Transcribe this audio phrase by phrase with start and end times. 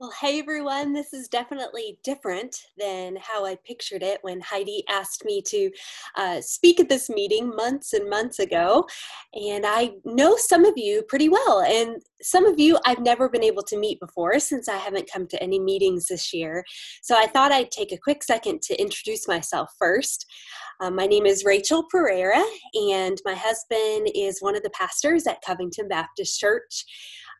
[0.00, 5.24] Well, hey everyone, this is definitely different than how I pictured it when Heidi asked
[5.24, 5.72] me to
[6.14, 8.86] uh, speak at this meeting months and months ago.
[9.34, 13.42] And I know some of you pretty well, and some of you I've never been
[13.42, 16.64] able to meet before since I haven't come to any meetings this year.
[17.02, 20.26] So I thought I'd take a quick second to introduce myself first.
[20.80, 25.42] Um, my name is Rachel Pereira, and my husband is one of the pastors at
[25.44, 26.84] Covington Baptist Church.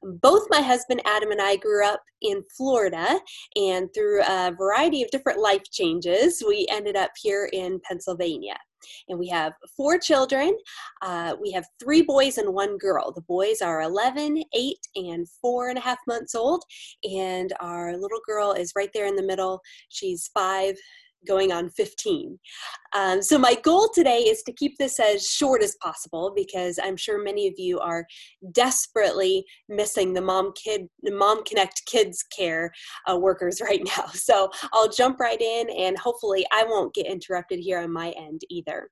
[0.02, 3.20] Both my husband Adam and I grew up in Florida,
[3.56, 8.56] and through a variety of different life changes, we ended up here in Pennsylvania.
[9.08, 10.56] And we have four children.
[11.02, 13.12] Uh, we have three boys and one girl.
[13.12, 16.62] The boys are 11, 8, and four and a half months old.
[17.04, 19.60] And our little girl is right there in the middle.
[19.88, 20.76] She's five,
[21.26, 22.38] going on 15.
[22.96, 26.96] Um, so, my goal today is to keep this as short as possible because I'm
[26.96, 28.06] sure many of you are
[28.52, 32.72] desperately missing the mom kid, the mom connect kids care
[33.10, 34.06] uh, workers right now.
[34.12, 38.42] So, I'll jump right in and hopefully I won't get interrupted here on my end
[38.50, 38.90] either.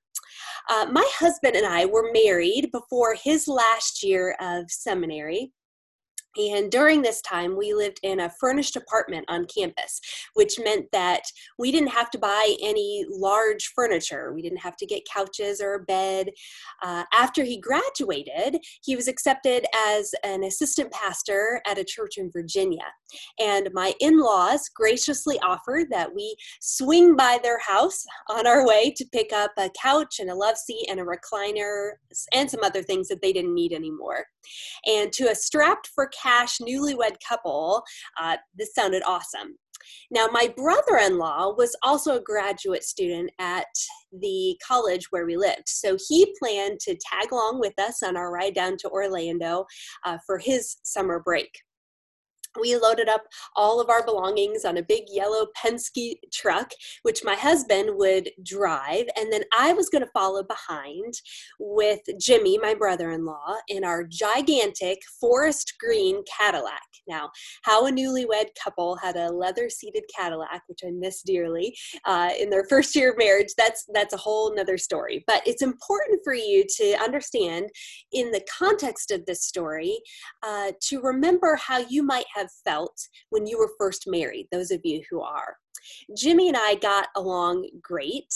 [0.69, 5.51] Uh, my husband and I were married before his last year of seminary.
[6.37, 9.99] And during this time, we lived in a furnished apartment on campus,
[10.33, 11.23] which meant that
[11.57, 14.33] we didn't have to buy any large furniture.
[14.33, 16.29] We didn't have to get couches or a bed.
[16.81, 22.31] Uh, after he graduated, he was accepted as an assistant pastor at a church in
[22.31, 22.85] Virginia.
[23.39, 28.91] And my in laws graciously offered that we swing by their house on our way
[28.95, 31.91] to pick up a couch and a love seat and a recliner
[32.33, 34.25] and some other things that they didn't need anymore.
[34.85, 36.09] And to a strapped for
[36.61, 37.83] newlywed couple,
[38.19, 39.57] uh, this sounded awesome.
[40.11, 43.67] Now, my brother in law was also a graduate student at
[44.11, 45.67] the college where we lived.
[45.67, 49.65] So he planned to tag along with us on our ride down to Orlando
[50.05, 51.51] uh, for his summer break
[52.59, 53.23] we loaded up
[53.55, 56.71] all of our belongings on a big yellow Penske truck,
[57.03, 59.05] which my husband would drive.
[59.17, 61.13] And then I was going to follow behind
[61.59, 66.81] with Jimmy, my brother in law, in our gigantic forest green Cadillac.
[67.07, 67.31] Now,
[67.63, 72.49] how a newlywed couple had a leather seated Cadillac, which I miss dearly, uh, in
[72.49, 75.23] their first year of marriage, that's, that's a whole nother story.
[75.27, 77.69] But it's important for you to understand
[78.11, 79.99] in the context of this story
[80.43, 82.99] uh, to remember how you might have have felt
[83.29, 85.57] when you were first married, those of you who are.
[86.15, 88.33] Jimmy and I got along great.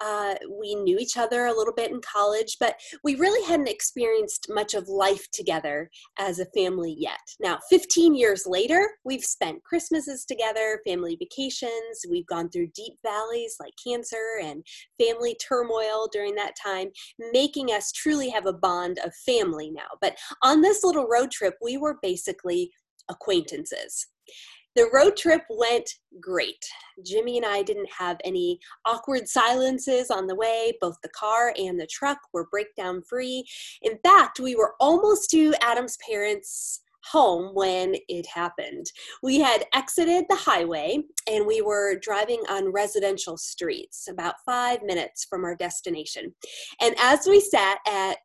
[0.00, 2.74] Uh, we knew each other a little bit in college, but
[3.04, 5.88] we really hadn't experienced much of life together
[6.18, 7.20] as a family yet.
[7.40, 13.56] Now, 15 years later, we've spent Christmases together, family vacations, we've gone through deep valleys
[13.60, 14.66] like cancer and
[15.00, 16.88] family turmoil during that time,
[17.32, 19.88] making us truly have a bond of family now.
[20.00, 22.72] But on this little road trip, we were basically
[23.08, 24.06] acquaintances.
[24.76, 25.88] The road trip went
[26.20, 26.64] great.
[27.04, 30.72] Jimmy and I didn't have any awkward silences on the way.
[30.80, 33.44] Both the car and the truck were breakdown free.
[33.82, 38.86] In fact, we were almost to Adam's parents' home when it happened.
[39.22, 40.98] We had exited the highway
[41.30, 46.34] and we were driving on residential streets about five minutes from our destination.
[46.80, 48.18] And as we sat at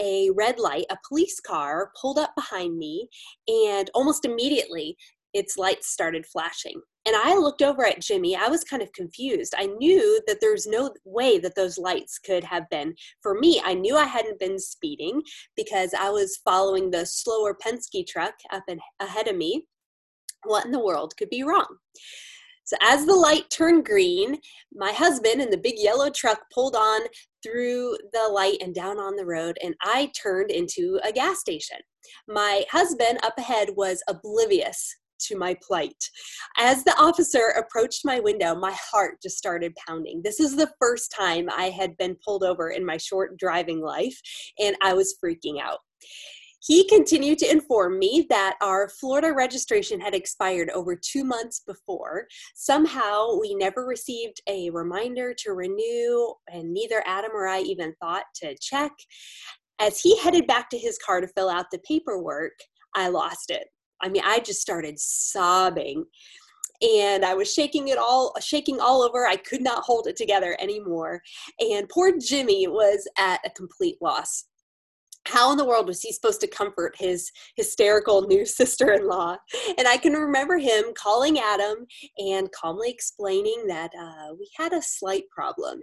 [0.00, 3.08] a red light, a police car pulled up behind me,
[3.48, 4.96] and almost immediately
[5.34, 6.80] its lights started flashing.
[7.06, 8.34] And I looked over at Jimmy.
[8.34, 9.54] I was kind of confused.
[9.56, 13.62] I knew that there's no way that those lights could have been for me.
[13.64, 15.22] I knew I hadn't been speeding
[15.56, 19.66] because I was following the slower Penske truck up and ahead of me.
[20.44, 21.66] What in the world could be wrong?
[22.66, 24.38] So as the light turned green,
[24.74, 27.02] my husband in the big yellow truck pulled on
[27.40, 31.78] through the light and down on the road, and I turned into a gas station.
[32.26, 36.10] My husband up ahead was oblivious to my plight.
[36.58, 40.20] As the officer approached my window, my heart just started pounding.
[40.22, 44.20] This is the first time I had been pulled over in my short driving life,
[44.58, 45.78] and I was freaking out.
[46.66, 52.26] He continued to inform me that our Florida registration had expired over two months before.
[52.56, 58.24] Somehow, we never received a reminder to renew, and neither Adam or I even thought
[58.42, 58.90] to check.
[59.78, 62.54] As he headed back to his car to fill out the paperwork,
[62.96, 63.68] I lost it.
[64.02, 66.04] I mean, I just started sobbing
[66.82, 69.24] and I was shaking it all, shaking all over.
[69.24, 71.22] I could not hold it together anymore.
[71.60, 74.46] And poor Jimmy was at a complete loss
[75.26, 79.36] how in the world was he supposed to comfort his hysterical new sister-in-law?
[79.78, 81.86] And i can remember him calling adam
[82.18, 85.80] and calmly explaining that uh, we had a slight problem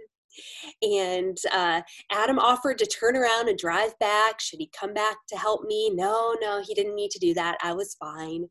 [0.82, 4.40] And uh, Adam offered to turn around and drive back.
[4.40, 5.90] Should he come back to help me?
[5.90, 7.56] No, no, he didn't need to do that.
[7.62, 8.46] I was fine.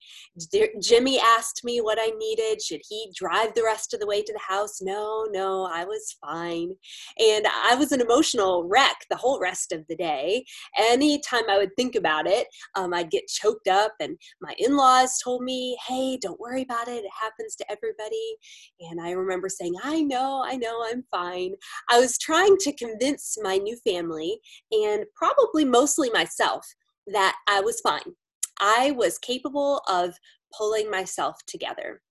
[0.82, 2.62] Jimmy asked me what I needed.
[2.62, 4.82] Should he drive the rest of the way to the house?
[4.82, 6.74] No, no, I was fine.
[7.20, 10.46] And I was an emotional wreck the whole rest of the day.
[10.78, 13.94] Anytime I would think about it, um, I'd get choked up.
[14.00, 17.04] And my in laws told me, hey, don't worry about it.
[17.04, 18.38] It happens to everybody.
[18.82, 21.54] And I remember saying, I know, I know, I'm fine.
[21.90, 24.40] I was trying to convince my new family
[24.72, 26.66] and probably mostly myself
[27.08, 28.16] that I was fine.
[28.60, 30.16] I was capable of
[30.58, 32.02] pulling myself together.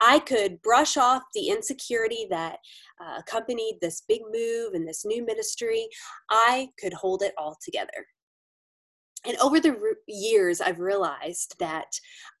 [0.00, 2.58] I could brush off the insecurity that
[3.02, 5.88] uh, accompanied this big move and this new ministry.
[6.30, 8.06] I could hold it all together.
[9.26, 9.76] And over the
[10.08, 11.88] years, I've realized that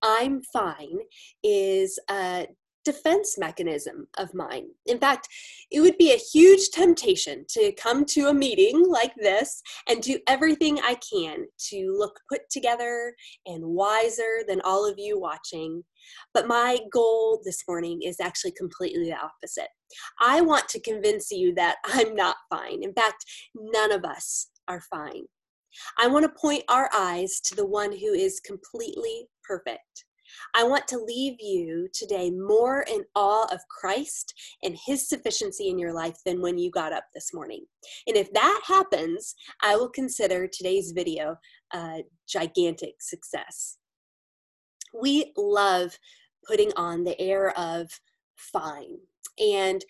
[0.02, 0.98] I'm fine
[1.44, 2.46] is a
[2.84, 4.68] defense mechanism of mine.
[4.86, 5.28] In fact,
[5.70, 10.18] it would be a huge temptation to come to a meeting like this and do
[10.26, 13.14] everything I can to look put together
[13.46, 15.84] and wiser than all of you watching.
[16.32, 19.68] But my goal this morning is actually completely the opposite.
[20.20, 22.82] I want to convince you that I'm not fine.
[22.82, 23.24] In fact,
[23.54, 25.24] none of us are fine.
[25.98, 30.04] I want to point our eyes to the one who is completely perfect
[30.54, 35.78] I want to leave you today more in awe of Christ and his sufficiency in
[35.78, 37.64] your life than when you got up this morning.
[38.06, 41.36] And if that happens, I will consider today's video
[41.72, 43.78] a gigantic success.
[44.98, 45.98] We love
[46.46, 47.88] putting on the air of
[48.36, 48.96] fine.
[49.38, 49.84] And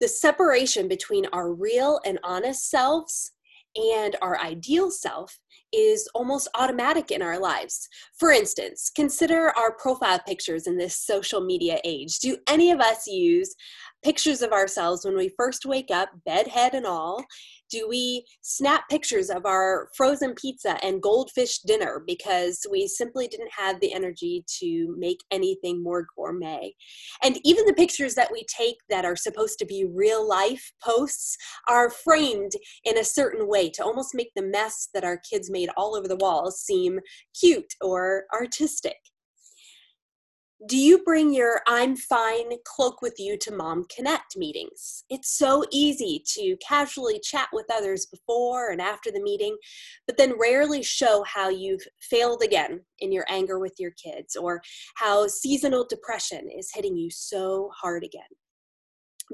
[0.00, 3.32] the separation between our real and honest selves
[3.76, 5.38] and our ideal self
[5.72, 7.88] is almost automatic in our lives.
[8.18, 12.18] For instance, consider our profile pictures in this social media age.
[12.20, 13.54] Do any of us use
[14.02, 17.24] pictures of ourselves when we first wake up, bedhead and all?
[17.70, 23.50] Do we snap pictures of our frozen pizza and goldfish dinner because we simply didn't
[23.56, 26.74] have the energy to make anything more gourmet?
[27.22, 31.36] And even the pictures that we take that are supposed to be real life posts
[31.68, 32.52] are framed
[32.84, 36.08] in a certain way to almost make the mess that our kids made all over
[36.08, 37.00] the walls seem
[37.38, 38.96] cute or artistic.
[40.66, 45.04] Do you bring your I'm fine cloak with you to Mom Connect meetings?
[45.10, 49.58] It's so easy to casually chat with others before and after the meeting,
[50.06, 54.62] but then rarely show how you've failed again in your anger with your kids or
[54.94, 58.22] how seasonal depression is hitting you so hard again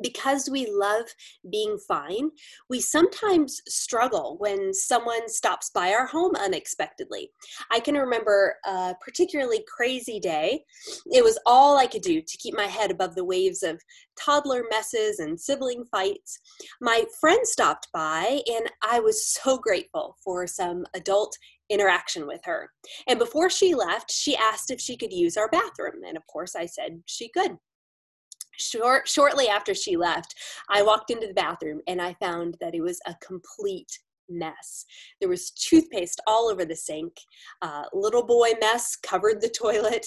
[0.02, 1.06] because we love
[1.50, 2.30] being fine,
[2.68, 7.30] we sometimes struggle when someone stops by our home unexpectedly.
[7.70, 10.64] I can remember a particularly crazy day.
[11.12, 13.80] It was all I could do to keep my head above the waves of
[14.18, 16.38] toddler messes and sibling fights.
[16.80, 21.36] My friend stopped by, and I was so grateful for some adult
[21.70, 22.70] interaction with her.
[23.06, 26.02] And before she left, she asked if she could use our bathroom.
[26.06, 27.56] And of course, I said she could
[28.60, 30.34] short, shortly after she left,
[30.68, 33.98] I walked into the bathroom and I found that it was a complete
[34.30, 34.84] mess.
[35.20, 37.12] There was toothpaste all over the sink,
[37.62, 40.06] uh, little boy mess covered the toilet,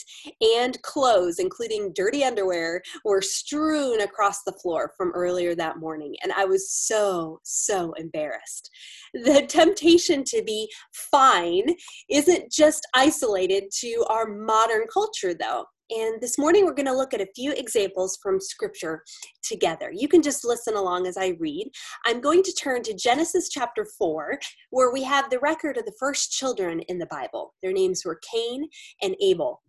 [0.60, 6.16] and clothes, including dirty underwear, were strewn across the floor from earlier that morning.
[6.24, 8.70] And I was so, so embarrassed.
[9.14, 11.76] The temptation to be fine
[12.10, 15.66] isn't just isolated to our modern culture, though.
[15.90, 19.04] And this morning, we're going to look at a few examples from Scripture
[19.44, 19.92] together.
[19.94, 21.70] You can just listen along as I read.
[22.06, 25.96] I'm going to turn to Genesis chapter 4, where we have the record of the
[26.00, 27.54] first children in the Bible.
[27.62, 28.70] Their names were Cain
[29.02, 29.62] and Abel.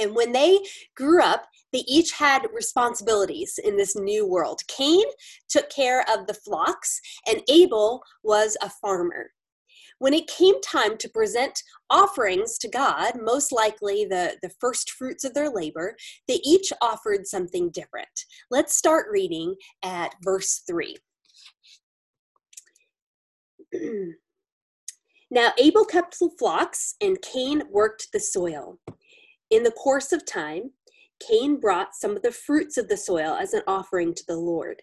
[0.00, 0.60] And when they
[0.96, 4.60] grew up, they each had responsibilities in this new world.
[4.68, 5.04] Cain
[5.50, 9.30] took care of the flocks, and Abel was a farmer.
[9.98, 15.24] When it came time to present offerings to God, most likely the, the first fruits
[15.24, 15.96] of their labor,
[16.28, 18.08] they each offered something different.
[18.50, 20.96] Let's start reading at verse 3.
[25.30, 28.78] now Abel kept the flocks, and Cain worked the soil.
[29.50, 30.70] In the course of time,
[31.20, 34.82] Cain brought some of the fruits of the soil as an offering to the Lord.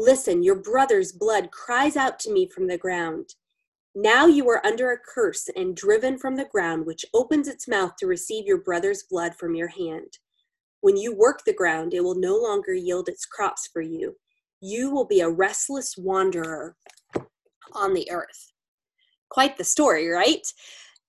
[0.00, 3.34] Listen, your brother's blood cries out to me from the ground.
[3.96, 7.96] Now you are under a curse and driven from the ground, which opens its mouth
[7.96, 10.18] to receive your brother's blood from your hand.
[10.82, 14.14] When you work the ground, it will no longer yield its crops for you.
[14.60, 16.76] You will be a restless wanderer
[17.72, 18.52] on the earth.
[19.30, 20.46] Quite the story, right?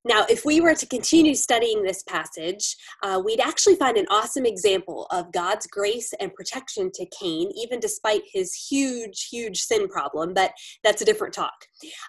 [0.05, 4.45] Now, if we were to continue studying this passage, uh, we'd actually find an awesome
[4.45, 10.33] example of God's grace and protection to Cain, even despite his huge, huge sin problem,
[10.33, 10.53] but
[10.85, 11.65] that's a different talk.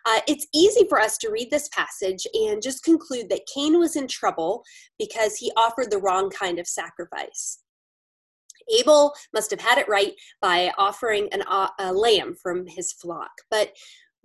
[0.07, 3.97] Uh, it's easy for us to read this passage and just conclude that Cain was
[3.97, 4.63] in trouble
[4.97, 7.59] because he offered the wrong kind of sacrifice.
[8.79, 13.33] Abel must have had it right by offering an, uh, a lamb from his flock,
[13.51, 13.73] but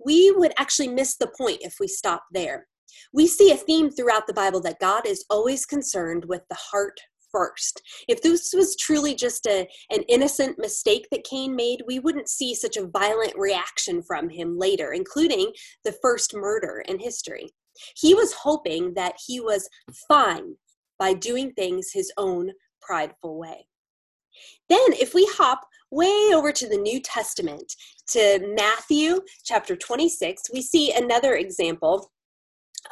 [0.04, 2.68] we would actually miss the point if we stop there.
[3.12, 7.00] We see a theme throughout the Bible that God is always concerned with the heart
[7.32, 7.82] first.
[8.08, 12.54] If this was truly just a, an innocent mistake that Cain made, we wouldn't see
[12.54, 15.52] such a violent reaction from him later, including
[15.84, 17.50] the first murder in history.
[17.94, 19.68] He was hoping that he was
[20.08, 20.54] fine
[20.98, 23.66] by doing things his own prideful way.
[24.68, 27.72] Then, if we hop way over to the New Testament,
[28.10, 32.10] to Matthew chapter 26, we see another example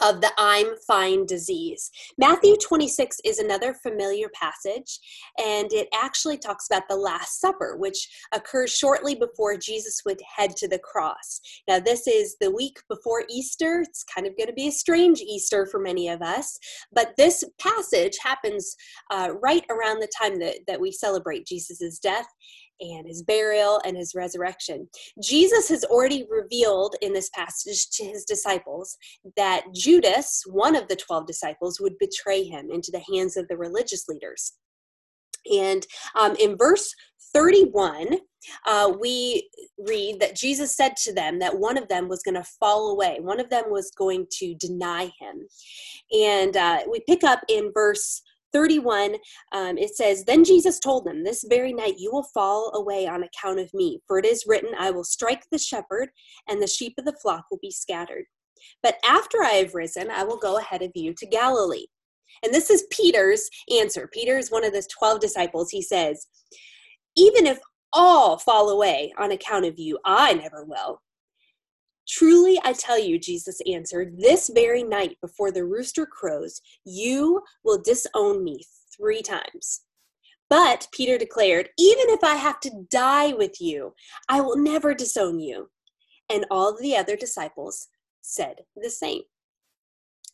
[0.03, 1.91] of the I'm fine disease.
[2.19, 4.99] Matthew 26 is another familiar passage,
[5.39, 10.57] and it actually talks about the Last Supper, which occurs shortly before Jesus would head
[10.57, 11.41] to the cross.
[11.69, 13.85] Now, this is the week before Easter.
[13.87, 16.59] It's kind of going to be a strange Easter for many of us,
[16.93, 18.77] but this passage happens
[19.11, 22.27] uh, right around the time that, that we celebrate Jesus' death
[22.81, 24.89] and his burial and his resurrection.
[25.23, 28.97] Jesus has already revealed in this passage to his disciples
[29.37, 33.57] that Judas, one of the 12 disciples, would betray him into the hands of the
[33.57, 34.55] religious leaders.
[35.53, 35.87] And
[36.19, 36.93] um, in verse
[37.35, 38.19] 31,
[38.67, 42.45] uh, we read that Jesus said to them that one of them was going to
[42.45, 45.47] fall away, one of them was going to deny him.
[46.13, 48.23] And uh, we pick up in verse
[48.55, 49.17] 31,
[49.53, 53.25] um, it says, Then Jesus told them, This very night you will fall away on
[53.25, 56.09] account of me, for it is written, I will strike the shepherd,
[56.49, 58.25] and the sheep of the flock will be scattered.
[58.83, 61.87] But after I have risen, I will go ahead of you to Galilee.
[62.43, 64.09] And this is Peter's answer.
[64.13, 65.71] Peter is one of the 12 disciples.
[65.71, 66.27] He says,
[67.17, 67.59] Even if
[67.93, 71.01] all fall away on account of you, I never will.
[72.07, 77.81] Truly, I tell you, Jesus answered, this very night before the rooster crows, you will
[77.81, 79.83] disown me three times.
[80.51, 83.95] But Peter declared, Even if I have to die with you,
[84.29, 85.71] I will never disown you.
[86.31, 87.89] And all the other disciples
[88.21, 89.23] said the same.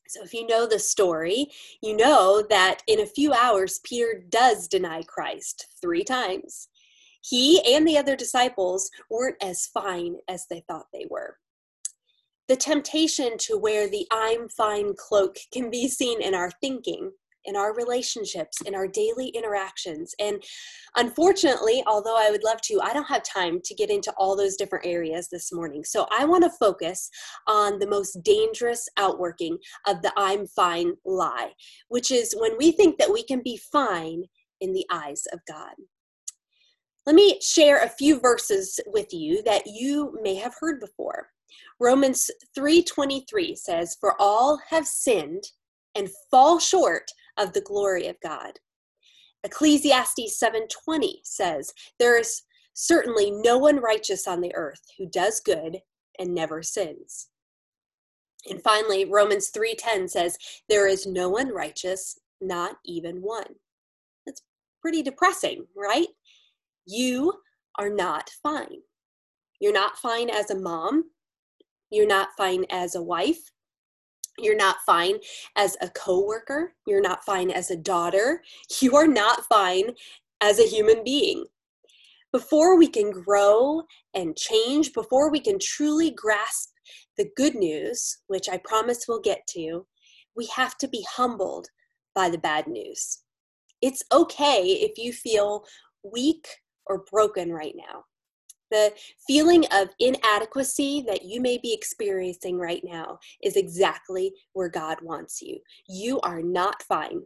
[0.08, 1.46] So, if you know the story,
[1.80, 6.68] you know that in a few hours, Peter does deny Christ three times.
[7.22, 11.36] He and the other disciples weren't as fine as they thought they were
[12.50, 17.12] the temptation to wear the I'm fine cloak can be seen in our thinking,
[17.44, 20.16] in our relationships, in our daily interactions.
[20.18, 20.42] And
[20.96, 24.56] unfortunately, although I would love to, I don't have time to get into all those
[24.56, 25.84] different areas this morning.
[25.84, 27.08] So I want to focus
[27.46, 31.52] on the most dangerous outworking of the I'm fine lie,
[31.86, 34.24] which is when we think that we can be fine
[34.60, 35.74] in the eyes of God.
[37.06, 41.28] Let me share a few verses with you that you may have heard before.
[41.78, 45.52] Romans 3:23 says, "For all have sinned
[45.94, 48.60] and fall short of the glory of God."
[49.42, 52.42] Ecclesiastes 7:20 says, "There is
[52.74, 55.82] certainly no one righteous on the earth who does good
[56.18, 57.28] and never sins."
[58.46, 60.38] And finally, Romans 3:10 says,
[60.68, 63.60] "There is no one righteous, not even one."
[64.24, 64.42] That's
[64.80, 66.08] pretty depressing, right?
[66.86, 67.42] You
[67.76, 68.82] are not fine.
[69.58, 71.10] You're not fine as a mom.
[71.90, 73.50] You're not fine as a wife.
[74.38, 75.16] You're not fine
[75.56, 76.74] as a coworker.
[76.86, 78.42] You're not fine as a daughter.
[78.80, 79.94] You are not fine
[80.40, 81.44] as a human being.
[82.32, 83.82] Before we can grow
[84.14, 86.70] and change, before we can truly grasp
[87.18, 89.86] the good news, which I promise we'll get to,
[90.36, 91.66] we have to be humbled
[92.14, 93.18] by the bad news.
[93.82, 95.64] It's okay if you feel
[96.04, 96.46] weak
[96.86, 98.04] or broken right now.
[98.70, 98.92] The
[99.26, 105.42] feeling of inadequacy that you may be experiencing right now is exactly where God wants
[105.42, 105.58] you.
[105.88, 107.22] You are not fine.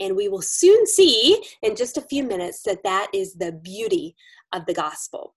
[0.00, 4.16] And we will soon see in just a few minutes that that is the beauty
[4.52, 5.34] of the gospel.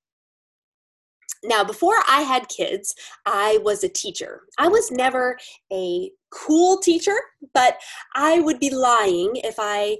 [1.44, 4.42] Now, before I had kids, I was a teacher.
[4.58, 5.38] I was never
[5.72, 7.16] a cool teacher,
[7.54, 7.78] but
[8.16, 9.98] I would be lying if I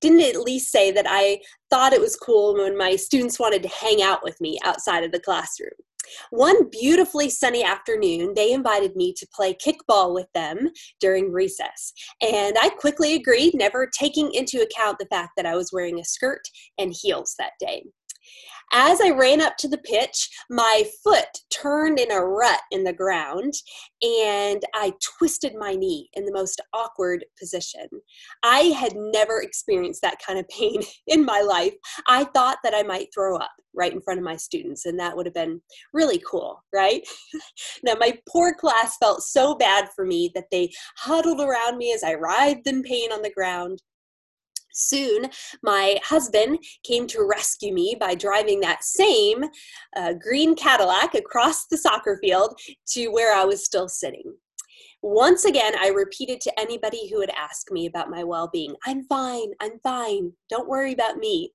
[0.00, 1.40] didn't at least say that I
[1.70, 5.12] thought it was cool when my students wanted to hang out with me outside of
[5.12, 5.70] the classroom.
[6.30, 11.92] One beautifully sunny afternoon, they invited me to play kickball with them during recess.
[12.22, 16.04] And I quickly agreed, never taking into account the fact that I was wearing a
[16.04, 16.42] skirt
[16.78, 17.84] and heels that day.
[18.72, 22.92] As I ran up to the pitch, my foot turned in a rut in the
[22.92, 23.54] ground
[24.02, 27.88] and I twisted my knee in the most awkward position.
[28.42, 31.74] I had never experienced that kind of pain in my life.
[32.06, 35.16] I thought that I might throw up right in front of my students, and that
[35.16, 35.60] would have been
[35.92, 37.06] really cool, right?
[37.84, 42.02] now, my poor class felt so bad for me that they huddled around me as
[42.02, 43.80] I writhed in pain on the ground.
[44.78, 45.28] Soon,
[45.62, 49.44] my husband came to rescue me by driving that same
[49.96, 52.58] uh, green Cadillac across the soccer field
[52.92, 54.34] to where I was still sitting.
[55.02, 59.04] Once again, I repeated to anybody who would ask me about my well being I'm
[59.04, 61.52] fine, I'm fine, don't worry about me.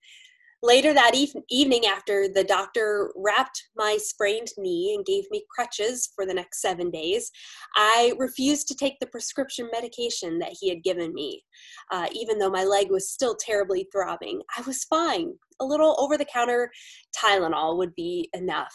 [0.65, 1.13] Later that
[1.50, 6.62] evening, after the doctor wrapped my sprained knee and gave me crutches for the next
[6.62, 7.29] seven days,
[7.75, 11.43] I refused to take the prescription medication that he had given me.
[11.91, 15.34] Uh, even though my leg was still terribly throbbing, I was fine.
[15.60, 16.72] A little over the counter
[17.13, 18.74] Tylenol would be enough.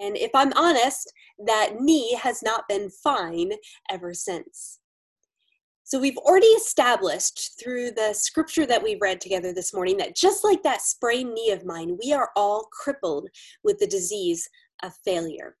[0.00, 1.12] And if I'm honest,
[1.46, 3.52] that knee has not been fine
[3.88, 4.79] ever since.
[5.90, 10.44] So we've already established through the scripture that we read together this morning that just
[10.44, 13.28] like that sprained knee of mine, we are all crippled
[13.64, 14.48] with the disease
[14.84, 15.56] of failure.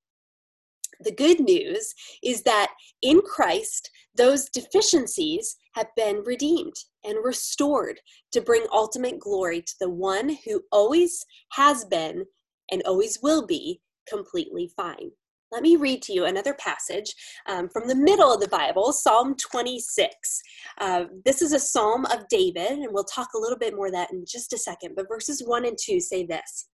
[1.00, 2.70] The good news is that
[3.02, 7.98] in Christ, those deficiencies have been redeemed and restored
[8.30, 12.24] to bring ultimate glory to the one who always has been
[12.70, 15.10] and always will be completely fine.
[15.52, 17.12] Let me read to you another passage
[17.48, 20.42] um, from the middle of the Bible, Psalm 26.
[20.78, 23.92] Uh, this is a psalm of David, and we'll talk a little bit more of
[23.92, 24.94] that in just a second.
[24.94, 26.68] But verses 1 and 2 say this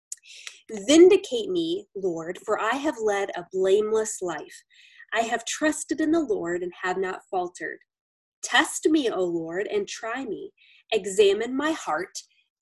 [0.89, 4.65] Vindicate me, Lord, for I have led a blameless life.
[5.13, 7.79] I have trusted in the Lord and have not faltered.
[8.43, 10.51] Test me, O Lord, and try me.
[10.93, 12.19] Examine my heart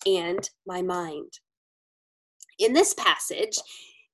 [0.06, 1.32] and my mind.
[2.58, 3.56] In this passage,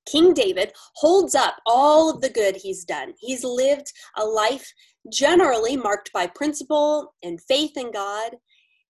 [0.09, 3.13] King David holds up all of the good he's done.
[3.19, 4.71] He's lived a life
[5.11, 8.35] generally marked by principle and faith in God.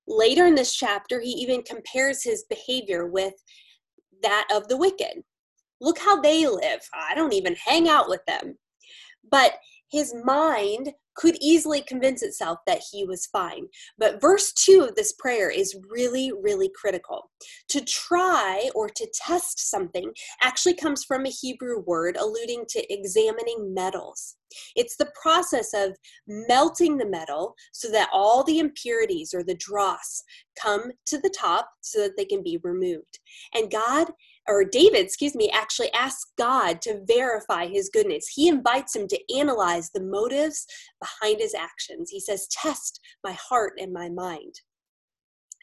[0.08, 3.34] Later in this chapter, he even compares his behavior with
[4.22, 5.24] that of the wicked.
[5.82, 6.82] Look how they live.
[6.94, 8.58] I don't even hang out with them.
[9.30, 9.54] But
[9.92, 13.68] his mind could easily convince itself that he was fine.
[13.98, 17.30] But verse 2 of this prayer is really, really critical.
[17.70, 23.74] To try or to test something actually comes from a Hebrew word alluding to examining
[23.74, 24.38] metals.
[24.76, 30.24] It's the process of melting the metal so that all the impurities or the dross
[30.60, 33.20] come to the top so that they can be removed.
[33.54, 34.08] And God
[34.50, 38.28] or David, excuse me, actually asks God to verify his goodness.
[38.28, 40.66] He invites him to analyze the motives
[41.00, 42.10] behind his actions.
[42.10, 44.56] He says, Test my heart and my mind.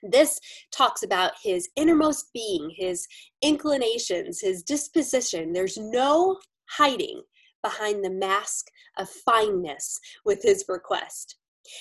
[0.02, 0.38] This
[0.70, 3.08] talks about his innermost being, his
[3.42, 5.52] inclinations, his disposition.
[5.52, 6.38] There's no
[6.70, 7.22] hiding
[7.64, 8.66] behind the mask
[8.98, 11.36] of fineness with his request.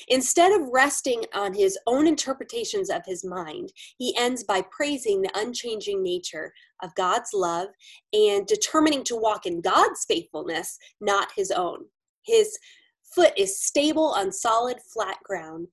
[0.08, 5.32] Instead of resting on his own interpretations of his mind, he ends by praising the
[5.36, 7.70] unchanging nature of God's love
[8.14, 11.86] and determining to walk in God's faithfulness, not his own.
[12.26, 12.58] His
[13.04, 15.68] foot is stable on solid, flat ground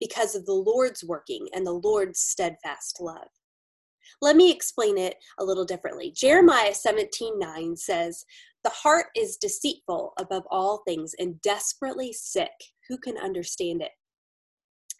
[0.00, 3.28] because of the Lord's working and the Lord's steadfast love.
[4.20, 6.12] Let me explain it a little differently.
[6.16, 8.24] Jeremiah 17 9 says,
[8.64, 12.52] The heart is deceitful above all things and desperately sick.
[12.88, 13.92] Who can understand it?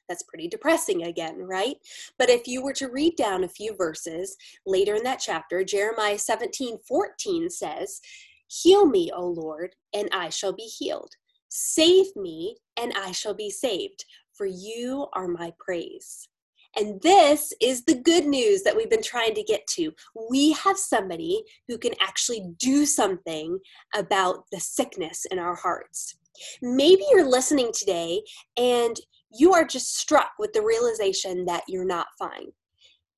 [0.08, 1.76] That's pretty depressing again, right?
[2.18, 6.18] But if you were to read down a few verses later in that chapter, Jeremiah
[6.18, 8.00] 17 14 says,
[8.46, 11.12] Heal me, O Lord, and I shall be healed.
[11.50, 16.28] Save me, and I shall be saved, for you are my praise.
[16.76, 19.92] And this is the good news that we've been trying to get to.
[20.30, 23.58] We have somebody who can actually do something
[23.94, 26.16] about the sickness in our hearts.
[26.62, 28.22] Maybe you're listening today
[28.56, 28.96] and
[29.30, 32.48] you are just struck with the realization that you're not fine.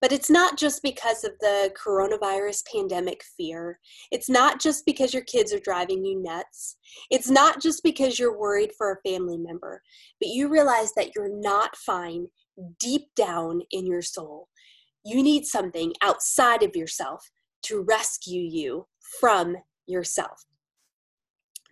[0.00, 3.78] But it's not just because of the coronavirus pandemic fear.
[4.10, 6.78] It's not just because your kids are driving you nuts.
[7.10, 9.82] It's not just because you're worried for a family member,
[10.18, 12.28] but you realize that you're not fine
[12.78, 14.48] deep down in your soul.
[15.04, 17.22] You need something outside of yourself
[17.64, 18.86] to rescue you
[19.20, 19.54] from
[19.86, 20.44] yourself.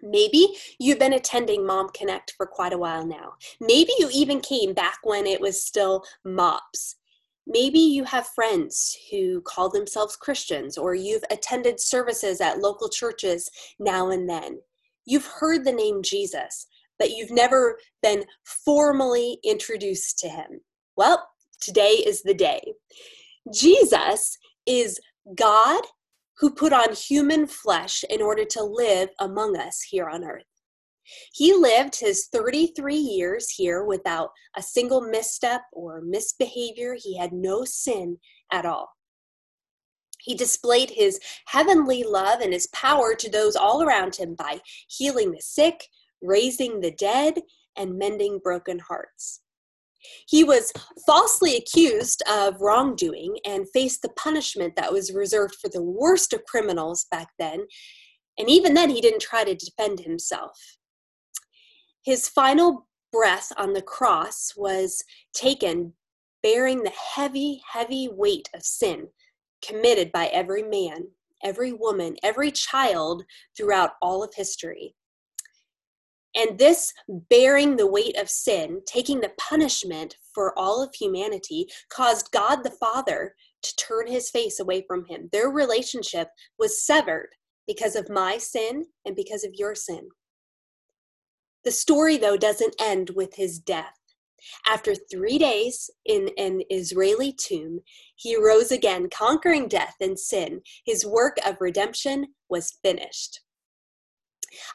[0.03, 3.35] Maybe you've been attending Mom Connect for quite a while now.
[3.61, 6.97] Maybe you even came back when it was still MOPS.
[7.47, 13.49] Maybe you have friends who call themselves Christians, or you've attended services at local churches
[13.79, 14.59] now and then.
[15.07, 16.67] You've heard the name Jesus,
[16.99, 20.61] but you've never been formally introduced to him.
[20.97, 21.27] Well,
[21.59, 22.75] today is the day.
[23.51, 25.01] Jesus is
[25.35, 25.83] God
[26.41, 30.45] who put on human flesh in order to live among us here on earth.
[31.33, 36.97] He lived his 33 years here without a single misstep or misbehavior.
[36.99, 38.19] He had no sin
[38.53, 38.91] at all.
[40.21, 45.33] He displayed his heavenly love and his power to those all around him by healing
[45.33, 45.87] the sick,
[46.21, 47.41] raising the dead,
[47.77, 49.41] and mending broken hearts.
[50.27, 50.73] He was
[51.07, 56.45] falsely accused of wrongdoing and faced the punishment that was reserved for the worst of
[56.45, 57.67] criminals back then.
[58.39, 60.59] And even then, he didn't try to defend himself.
[62.05, 65.03] His final breath on the cross was
[65.35, 65.95] taken
[66.43, 69.09] bearing the heavy, heavy weight of sin
[69.65, 71.09] committed by every man,
[71.43, 73.25] every woman, every child
[73.57, 74.95] throughout all of history.
[76.39, 82.31] And this bearing the weight of sin, taking the punishment for all of humanity, caused
[82.31, 85.29] God the Father to turn his face away from him.
[85.33, 87.31] Their relationship was severed
[87.67, 90.11] because of my sin and because of your sin.
[91.65, 93.99] The story, though, doesn't end with his death.
[94.65, 97.81] After three days in an Israeli tomb,
[98.15, 100.61] he rose again, conquering death and sin.
[100.87, 103.41] His work of redemption was finished.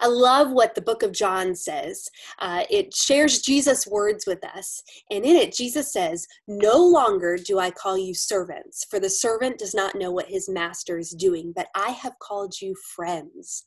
[0.02, 2.08] I love what the book of John says.
[2.40, 4.82] Uh, it shares Jesus' words with us.
[5.12, 9.58] And in it, Jesus says, No longer do I call you servants, for the servant
[9.58, 13.66] does not know what his master is doing, but I have called you friends.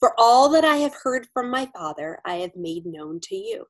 [0.00, 3.64] For all that I have heard from my Father, I have made known to you.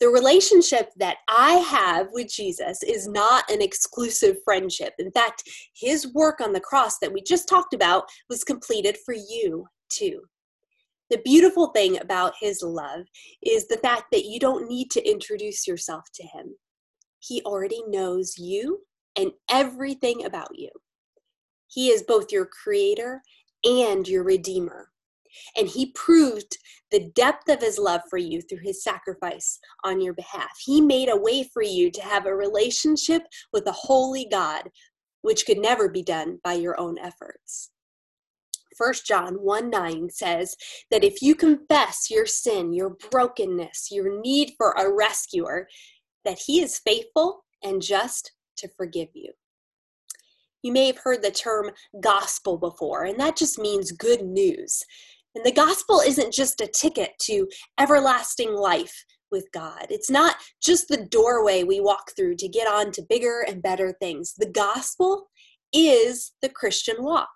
[0.00, 4.94] The relationship that I have with Jesus is not an exclusive friendship.
[4.98, 5.44] In fact,
[5.76, 10.22] his work on the cross that we just talked about was completed for you too.
[11.10, 13.04] The beautiful thing about his love
[13.42, 16.56] is the fact that you don't need to introduce yourself to him.
[17.18, 18.80] He already knows you
[19.16, 20.70] and everything about you.
[21.68, 23.22] He is both your creator
[23.64, 24.88] and your redeemer.
[25.56, 26.56] And he proved
[26.90, 30.50] the depth of his love for you through his sacrifice on your behalf.
[30.64, 34.70] He made a way for you to have a relationship with a holy God,
[35.22, 37.71] which could never be done by your own efforts.
[38.76, 40.56] 1 John 1 9 says
[40.90, 45.68] that if you confess your sin, your brokenness, your need for a rescuer,
[46.24, 49.32] that he is faithful and just to forgive you.
[50.62, 54.82] You may have heard the term gospel before, and that just means good news.
[55.34, 57.48] And the gospel isn't just a ticket to
[57.80, 59.86] everlasting life with God.
[59.88, 63.96] It's not just the doorway we walk through to get on to bigger and better
[63.98, 64.34] things.
[64.36, 65.30] The gospel
[65.72, 67.30] is the Christian walk.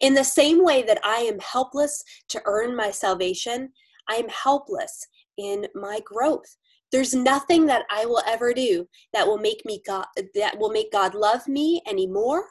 [0.00, 3.72] In the same way that I am helpless to earn my salvation,
[4.08, 6.56] I am helpless in my growth.
[6.92, 10.92] There's nothing that I will ever do that will make me God that will make
[10.92, 12.44] God love me any more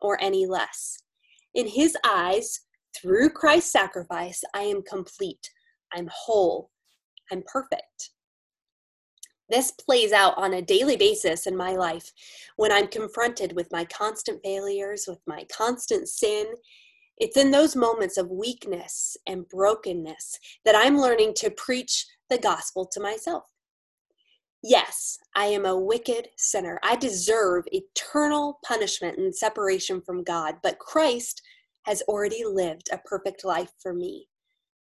[0.00, 0.98] or any less.
[1.54, 2.60] In his eyes,
[2.96, 5.50] through Christ's sacrifice, I am complete.
[5.92, 6.70] I'm whole.
[7.32, 8.10] I'm perfect.
[9.48, 12.12] This plays out on a daily basis in my life
[12.56, 16.46] when I'm confronted with my constant failures, with my constant sin.
[17.16, 22.86] It's in those moments of weakness and brokenness that I'm learning to preach the gospel
[22.92, 23.44] to myself.
[24.62, 26.80] Yes, I am a wicked sinner.
[26.82, 31.42] I deserve eternal punishment and separation from God, but Christ
[31.84, 34.28] has already lived a perfect life for me.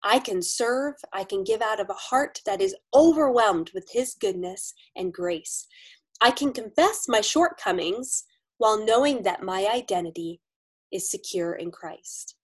[0.05, 4.13] I can serve, I can give out of a heart that is overwhelmed with His
[4.13, 5.65] goodness and grace.
[6.21, 8.23] I can confess my shortcomings
[8.57, 10.41] while knowing that my identity
[10.91, 12.35] is secure in Christ.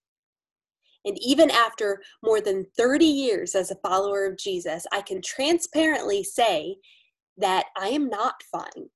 [1.05, 6.23] And even after more than 30 years as a follower of Jesus, I can transparently
[6.23, 6.77] say
[7.37, 8.89] that I am not fine.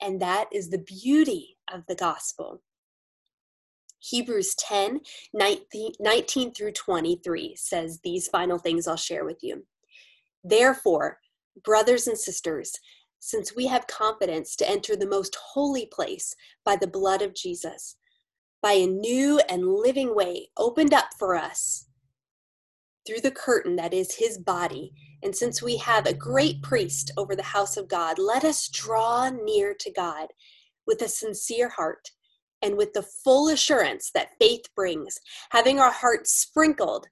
[0.00, 2.62] And that is the beauty of the gospel.
[4.02, 5.00] Hebrews 10
[5.32, 9.64] 19, 19 through 23 says these final things I'll share with you.
[10.42, 11.18] Therefore,
[11.64, 12.72] brothers and sisters,
[13.20, 16.34] since we have confidence to enter the most holy place
[16.64, 17.96] by the blood of Jesus,
[18.60, 21.86] by a new and living way opened up for us
[23.06, 24.92] through the curtain that is his body.
[25.22, 29.30] And since we have a great priest over the house of God, let us draw
[29.30, 30.28] near to God
[30.86, 32.10] with a sincere heart
[32.62, 35.18] and with the full assurance that faith brings,
[35.50, 37.06] having our hearts sprinkled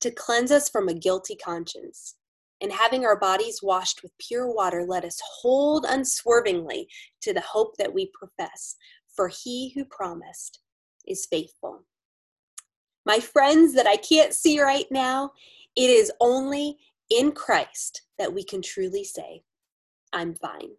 [0.00, 2.16] to cleanse us from a guilty conscience
[2.60, 6.88] and having our bodies washed with pure water, let us hold unswervingly
[7.20, 8.76] to the hope that we profess.
[9.14, 10.60] For he who promised
[11.06, 11.84] is faithful.
[13.06, 15.32] My friends that I can't see right now,
[15.76, 16.78] it is only
[17.10, 19.42] in Christ that we can truly say,
[20.12, 20.70] I'm fine.